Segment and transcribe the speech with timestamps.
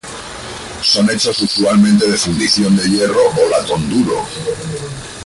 [0.81, 4.25] Son hechos usualmente de fundición de hierro o latón duro.